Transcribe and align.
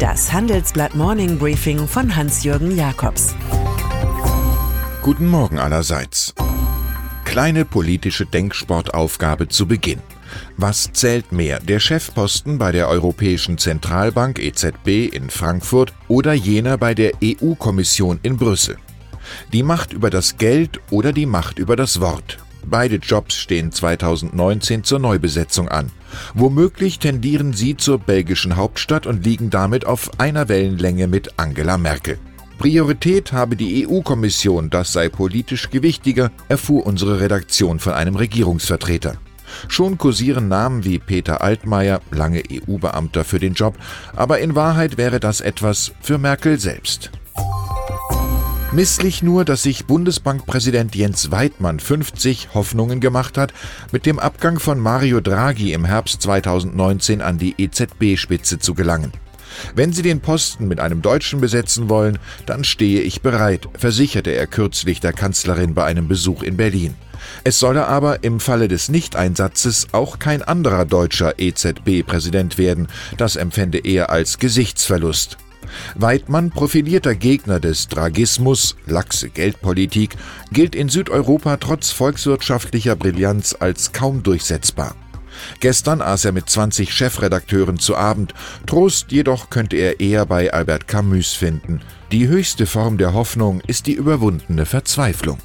Das 0.00 0.32
Handelsblatt 0.32 0.94
Morning 0.94 1.38
Briefing 1.38 1.86
von 1.86 2.16
Hans-Jürgen 2.16 2.74
Jakobs. 2.74 3.34
Guten 5.02 5.26
Morgen 5.26 5.58
allerseits. 5.58 6.34
Kleine 7.26 7.66
politische 7.66 8.24
Denksportaufgabe 8.24 9.48
zu 9.48 9.66
Beginn. 9.66 10.00
Was 10.56 10.90
zählt 10.94 11.32
mehr, 11.32 11.60
der 11.60 11.80
Chefposten 11.80 12.56
bei 12.56 12.72
der 12.72 12.88
Europäischen 12.88 13.58
Zentralbank 13.58 14.38
EZB 14.38 15.12
in 15.12 15.28
Frankfurt 15.28 15.92
oder 16.08 16.32
jener 16.32 16.78
bei 16.78 16.94
der 16.94 17.12
EU-Kommission 17.22 18.20
in 18.22 18.38
Brüssel? 18.38 18.78
Die 19.52 19.62
Macht 19.62 19.92
über 19.92 20.08
das 20.08 20.38
Geld 20.38 20.80
oder 20.90 21.12
die 21.12 21.26
Macht 21.26 21.58
über 21.58 21.76
das 21.76 22.00
Wort? 22.00 22.38
Beide 22.66 22.96
Jobs 22.96 23.36
stehen 23.36 23.72
2019 23.72 24.84
zur 24.84 24.98
Neubesetzung 24.98 25.68
an. 25.68 25.90
Womöglich 26.34 26.98
tendieren 26.98 27.52
sie 27.52 27.76
zur 27.76 27.98
belgischen 27.98 28.56
Hauptstadt 28.56 29.06
und 29.06 29.24
liegen 29.24 29.50
damit 29.50 29.86
auf 29.86 30.10
einer 30.18 30.48
Wellenlänge 30.48 31.06
mit 31.06 31.38
Angela 31.38 31.78
Merkel. 31.78 32.18
Priorität 32.58 33.32
habe 33.32 33.56
die 33.56 33.86
EU-Kommission, 33.88 34.68
das 34.68 34.92
sei 34.92 35.08
politisch 35.08 35.70
gewichtiger, 35.70 36.30
erfuhr 36.48 36.84
unsere 36.84 37.20
Redaktion 37.20 37.78
von 37.78 37.94
einem 37.94 38.16
Regierungsvertreter. 38.16 39.14
Schon 39.68 39.98
kursieren 39.98 40.48
Namen 40.48 40.84
wie 40.84 40.98
Peter 40.98 41.40
Altmaier, 41.40 42.00
lange 42.10 42.42
EU-Beamter 42.50 43.24
für 43.24 43.38
den 43.38 43.54
Job, 43.54 43.76
aber 44.14 44.40
in 44.40 44.54
Wahrheit 44.54 44.96
wäre 44.96 45.20
das 45.20 45.40
etwas 45.40 45.92
für 46.00 46.18
Merkel 46.18 46.58
selbst. 46.58 47.10
Misslich 48.72 49.24
nur, 49.24 49.44
dass 49.44 49.64
sich 49.64 49.86
Bundesbankpräsident 49.86 50.94
Jens 50.94 51.32
Weidmann 51.32 51.80
50 51.80 52.54
Hoffnungen 52.54 53.00
gemacht 53.00 53.36
hat, 53.36 53.52
mit 53.90 54.06
dem 54.06 54.20
Abgang 54.20 54.60
von 54.60 54.78
Mario 54.78 55.20
Draghi 55.20 55.72
im 55.72 55.84
Herbst 55.84 56.22
2019 56.22 57.20
an 57.20 57.36
die 57.36 57.56
EZB-Spitze 57.58 58.60
zu 58.60 58.74
gelangen. 58.74 59.12
Wenn 59.74 59.92
Sie 59.92 60.02
den 60.02 60.20
Posten 60.20 60.68
mit 60.68 60.78
einem 60.78 61.02
Deutschen 61.02 61.40
besetzen 61.40 61.88
wollen, 61.88 62.20
dann 62.46 62.62
stehe 62.62 63.00
ich 63.00 63.22
bereit, 63.22 63.68
versicherte 63.76 64.30
er 64.30 64.46
kürzlich 64.46 65.00
der 65.00 65.14
Kanzlerin 65.14 65.74
bei 65.74 65.84
einem 65.84 66.06
Besuch 66.06 66.44
in 66.44 66.56
Berlin. 66.56 66.94
Es 67.42 67.58
solle 67.58 67.88
aber 67.88 68.22
im 68.22 68.38
Falle 68.38 68.68
des 68.68 68.88
Nichteinsatzes 68.88 69.88
auch 69.90 70.20
kein 70.20 70.42
anderer 70.42 70.84
deutscher 70.84 71.40
EZB-Präsident 71.40 72.56
werden, 72.56 72.86
das 73.16 73.34
empfände 73.34 73.78
er 73.78 74.10
als 74.10 74.38
Gesichtsverlust. 74.38 75.38
Weidmann, 75.94 76.50
profilierter 76.50 77.14
Gegner 77.14 77.60
des 77.60 77.88
Dragismus, 77.88 78.76
laxe 78.86 79.28
Geldpolitik, 79.28 80.16
gilt 80.52 80.74
in 80.74 80.88
Südeuropa 80.88 81.56
trotz 81.56 81.90
volkswirtschaftlicher 81.90 82.96
Brillanz 82.96 83.56
als 83.58 83.92
kaum 83.92 84.22
durchsetzbar. 84.22 84.94
Gestern 85.60 86.02
aß 86.02 86.26
er 86.26 86.32
mit 86.32 86.48
20 86.48 86.92
Chefredakteuren 86.92 87.78
zu 87.78 87.96
Abend. 87.96 88.34
Trost 88.66 89.12
jedoch 89.12 89.50
könnte 89.50 89.76
er 89.76 90.00
eher 90.00 90.26
bei 90.26 90.52
Albert 90.52 90.88
Camus 90.88 91.32
finden. 91.32 91.80
Die 92.12 92.28
höchste 92.28 92.66
Form 92.66 92.98
der 92.98 93.14
Hoffnung 93.14 93.60
ist 93.66 93.86
die 93.86 93.94
überwundene 93.94 94.66
Verzweiflung. 94.66 95.38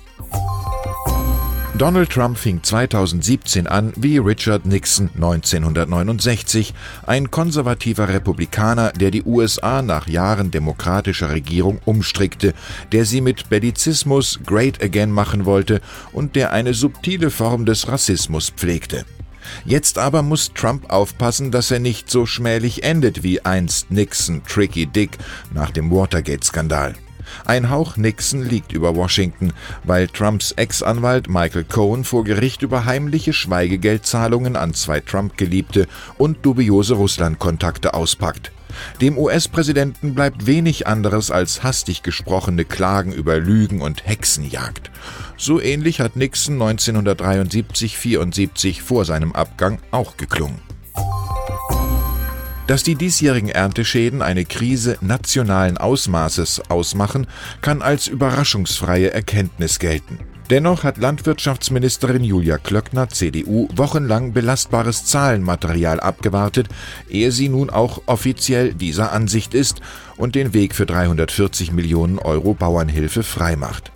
Donald 1.77 2.09
Trump 2.09 2.37
fing 2.37 2.63
2017 2.63 3.67
an 3.67 3.91
wie 3.97 4.17
Richard 4.17 4.65
Nixon 4.65 5.09
1969, 5.15 6.73
ein 7.05 7.29
konservativer 7.31 8.07
Republikaner, 8.07 8.93
der 8.93 9.11
die 9.11 9.23
USA 9.23 9.81
nach 9.81 10.07
Jahren 10.07 10.51
demokratischer 10.51 11.31
Regierung 11.31 11.79
umstrickte, 11.83 12.53
der 12.93 13.03
sie 13.03 13.19
mit 13.19 13.49
Bellizismus 13.49 14.39
Great 14.45 14.81
Again 14.81 15.11
machen 15.11 15.43
wollte 15.43 15.81
und 16.13 16.37
der 16.37 16.53
eine 16.53 16.73
subtile 16.73 17.29
Form 17.29 17.65
des 17.65 17.89
Rassismus 17.89 18.51
pflegte. 18.51 19.03
Jetzt 19.65 19.97
aber 19.97 20.21
muss 20.21 20.53
Trump 20.53 20.89
aufpassen, 20.89 21.51
dass 21.51 21.71
er 21.71 21.79
nicht 21.79 22.09
so 22.09 22.25
schmählich 22.25 22.83
endet 22.83 23.21
wie 23.21 23.43
einst 23.43 23.91
Nixon 23.91 24.41
Tricky 24.45 24.85
Dick 24.85 25.17
nach 25.53 25.71
dem 25.71 25.91
Watergate-Skandal. 25.91 26.93
Ein 27.45 27.69
Hauch 27.69 27.97
Nixon 27.97 28.43
liegt 28.43 28.71
über 28.71 28.95
Washington, 28.95 29.53
weil 29.83 30.07
Trumps 30.07 30.51
Ex-Anwalt 30.51 31.29
Michael 31.29 31.65
Cohen 31.65 32.03
vor 32.03 32.23
Gericht 32.23 32.61
über 32.61 32.85
heimliche 32.85 33.33
Schweigegeldzahlungen 33.33 34.55
an 34.55 34.73
zwei 34.73 34.99
Trump-Geliebte 34.99 35.87
und 36.17 36.45
dubiose 36.45 36.95
Russland-Kontakte 36.95 37.93
auspackt. 37.93 38.51
Dem 39.01 39.17
US-Präsidenten 39.17 40.13
bleibt 40.15 40.45
wenig 40.45 40.87
anderes 40.87 41.31
als 41.31 41.63
hastig 41.63 42.03
gesprochene 42.03 42.65
Klagen 42.65 43.13
über 43.13 43.39
Lügen 43.39 43.81
und 43.81 44.05
Hexenjagd. 44.05 44.91
So 45.37 45.61
ähnlich 45.61 45.99
hat 45.99 46.15
Nixon 46.15 46.57
1973-74 46.61 48.81
vor 48.81 49.03
seinem 49.05 49.33
Abgang 49.33 49.79
auch 49.91 50.17
geklungen. 50.17 50.59
Dass 52.67 52.81
die 52.81 52.95
diesjährigen 52.95 53.49
Ernteschäden 53.49 54.21
eine 54.21 54.43
Krise 54.43 54.97
nationalen 55.01 55.77
Ausmaßes 55.77 56.69
ausmachen, 56.69 57.27
kann 57.61 57.83
als 57.83 58.07
überraschungsfreie 58.07 59.11
Erkenntnis 59.11 59.77
gelten. 59.77 60.19
Dennoch 60.49 60.83
hat 60.83 60.97
Landwirtschaftsministerin 60.97 62.23
Julia 62.23 62.59
Klöckner, 62.59 63.09
CDU, 63.09 63.67
wochenlang 63.75 64.31
belastbares 64.31 65.05
Zahlenmaterial 65.05 65.99
abgewartet, 65.99 66.67
ehe 67.09 67.31
sie 67.31 67.49
nun 67.49 67.71
auch 67.71 68.03
offiziell 68.05 68.73
dieser 68.73 69.11
Ansicht 69.11 69.55
ist 69.55 69.81
und 70.17 70.35
den 70.35 70.53
Weg 70.53 70.75
für 70.75 70.85
340 70.85 71.71
Millionen 71.71 72.19
Euro 72.19 72.53
Bauernhilfe 72.53 73.23
freimacht. 73.23 73.91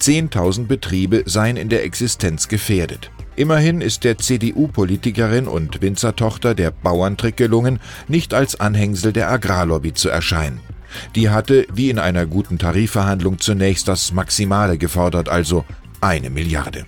10.000 0.00 0.66
Betriebe 0.66 1.22
seien 1.26 1.56
in 1.56 1.68
der 1.68 1.84
Existenz 1.84 2.48
gefährdet. 2.48 3.10
Immerhin 3.36 3.80
ist 3.80 4.04
der 4.04 4.18
CDU-Politikerin 4.18 5.48
und 5.48 5.82
Winzertochter 5.82 6.54
der 6.54 6.70
Bauerntrick 6.70 7.36
gelungen, 7.36 7.80
nicht 8.06 8.32
als 8.32 8.60
Anhängsel 8.60 9.12
der 9.12 9.30
Agrarlobby 9.30 9.92
zu 9.92 10.08
erscheinen. 10.08 10.60
Die 11.16 11.30
hatte, 11.30 11.66
wie 11.72 11.90
in 11.90 11.98
einer 11.98 12.26
guten 12.26 12.58
Tarifverhandlung, 12.58 13.40
zunächst 13.40 13.88
das 13.88 14.12
Maximale 14.12 14.78
gefordert, 14.78 15.28
also 15.28 15.64
eine 16.00 16.30
Milliarde. 16.30 16.86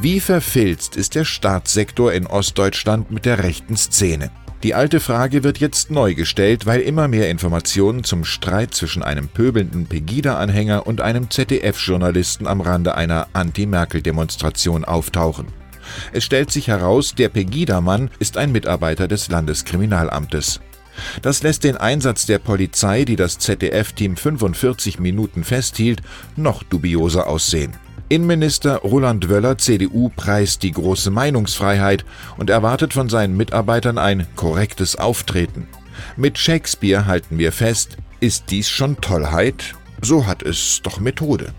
Wie 0.00 0.20
verfilzt 0.20 0.96
ist 0.96 1.14
der 1.14 1.24
Staatssektor 1.24 2.12
in 2.12 2.26
Ostdeutschland 2.26 3.10
mit 3.10 3.24
der 3.24 3.42
rechten 3.42 3.76
Szene? 3.76 4.30
Die 4.62 4.74
alte 4.74 5.00
Frage 5.00 5.42
wird 5.42 5.58
jetzt 5.58 5.90
neu 5.90 6.14
gestellt, 6.14 6.66
weil 6.66 6.82
immer 6.82 7.08
mehr 7.08 7.28
Informationen 7.28 8.04
zum 8.04 8.24
Streit 8.24 8.74
zwischen 8.74 9.02
einem 9.02 9.26
pöbelnden 9.26 9.86
Pegida-Anhänger 9.86 10.86
und 10.86 11.00
einem 11.00 11.30
ZDF-Journalisten 11.30 12.46
am 12.46 12.60
Rande 12.60 12.94
einer 12.94 13.26
Anti-Merkel-Demonstration 13.32 14.84
auftauchen. 14.84 15.46
Es 16.12 16.22
stellt 16.22 16.52
sich 16.52 16.68
heraus, 16.68 17.16
der 17.16 17.28
Pegida-Mann 17.28 18.08
ist 18.20 18.36
ein 18.36 18.52
Mitarbeiter 18.52 19.08
des 19.08 19.28
Landeskriminalamtes. 19.28 20.60
Das 21.22 21.42
lässt 21.42 21.64
den 21.64 21.76
Einsatz 21.76 22.26
der 22.26 22.38
Polizei, 22.38 23.04
die 23.04 23.16
das 23.16 23.38
ZDF-Team 23.38 24.16
45 24.16 25.00
Minuten 25.00 25.42
festhielt, 25.42 26.02
noch 26.36 26.62
dubioser 26.62 27.26
aussehen. 27.26 27.72
Innenminister 28.12 28.76
Roland 28.80 29.30
Wöller, 29.30 29.56
CDU, 29.56 30.10
preist 30.14 30.62
die 30.64 30.72
große 30.72 31.10
Meinungsfreiheit 31.10 32.04
und 32.36 32.50
erwartet 32.50 32.92
von 32.92 33.08
seinen 33.08 33.38
Mitarbeitern 33.38 33.96
ein 33.96 34.26
korrektes 34.36 34.96
Auftreten. 34.96 35.66
Mit 36.18 36.36
Shakespeare 36.36 37.06
halten 37.06 37.38
wir 37.38 37.52
fest, 37.52 37.96
ist 38.20 38.50
dies 38.50 38.68
schon 38.68 39.00
Tollheit? 39.00 39.74
So 40.02 40.26
hat 40.26 40.42
es 40.42 40.82
doch 40.82 41.00
Methode. 41.00 41.54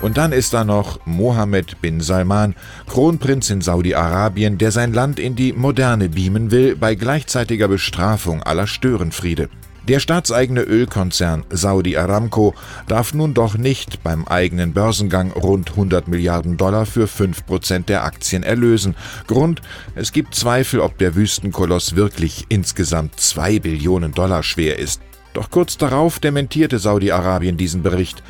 Und 0.00 0.16
dann 0.16 0.32
ist 0.32 0.52
da 0.52 0.64
noch 0.64 0.98
Mohammed 1.06 1.80
bin 1.80 2.00
Salman, 2.00 2.56
Kronprinz 2.88 3.50
in 3.50 3.60
Saudi-Arabien, 3.60 4.58
der 4.58 4.72
sein 4.72 4.92
Land 4.92 5.20
in 5.20 5.36
die 5.36 5.52
Moderne 5.52 6.08
beamen 6.08 6.50
will, 6.50 6.74
bei 6.74 6.96
gleichzeitiger 6.96 7.68
Bestrafung 7.68 8.42
aller 8.42 8.66
Störenfriede. 8.66 9.48
Der 9.88 9.98
staatseigene 9.98 10.62
Ölkonzern 10.62 11.44
Saudi 11.50 11.96
Aramco 11.96 12.54
darf 12.86 13.14
nun 13.14 13.34
doch 13.34 13.56
nicht 13.56 14.04
beim 14.04 14.28
eigenen 14.28 14.72
Börsengang 14.72 15.32
rund 15.32 15.70
100 15.70 16.06
Milliarden 16.06 16.56
Dollar 16.56 16.86
für 16.86 17.06
5% 17.06 17.86
der 17.86 18.04
Aktien 18.04 18.44
erlösen. 18.44 18.94
Grund, 19.26 19.60
es 19.96 20.12
gibt 20.12 20.36
Zweifel, 20.36 20.78
ob 20.78 20.98
der 20.98 21.16
Wüstenkoloss 21.16 21.96
wirklich 21.96 22.46
insgesamt 22.48 23.18
2 23.18 23.58
Billionen 23.58 24.12
Dollar 24.12 24.44
schwer 24.44 24.78
ist. 24.78 25.02
Doch 25.32 25.50
kurz 25.50 25.78
darauf 25.78 26.20
dementierte 26.20 26.78
Saudi-Arabien 26.78 27.56
diesen 27.56 27.82
Bericht. 27.82 28.22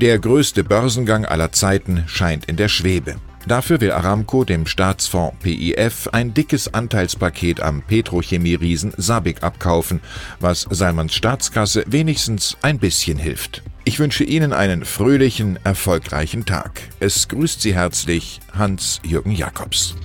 Der 0.00 0.18
größte 0.18 0.62
Börsengang 0.62 1.24
aller 1.24 1.50
Zeiten 1.50 2.04
scheint 2.06 2.44
in 2.44 2.56
der 2.56 2.68
Schwebe. 2.68 3.16
Dafür 3.50 3.80
will 3.80 3.90
Aramco 3.90 4.44
dem 4.44 4.64
Staatsfonds 4.64 5.34
PIF 5.42 6.06
ein 6.12 6.32
dickes 6.32 6.72
Anteilspaket 6.72 7.60
am 7.60 7.82
Petrochemie-Riesen 7.82 8.92
Sabic 8.96 9.42
abkaufen, 9.42 10.00
was 10.38 10.68
Salmans 10.70 11.14
Staatskasse 11.14 11.82
wenigstens 11.88 12.56
ein 12.62 12.78
bisschen 12.78 13.18
hilft. 13.18 13.64
Ich 13.82 13.98
wünsche 13.98 14.22
Ihnen 14.22 14.52
einen 14.52 14.84
fröhlichen, 14.84 15.58
erfolgreichen 15.64 16.44
Tag. 16.44 16.80
Es 17.00 17.26
grüßt 17.26 17.60
Sie 17.60 17.74
herzlich 17.74 18.38
Hans-Jürgen 18.56 19.32
Jakobs. 19.32 19.96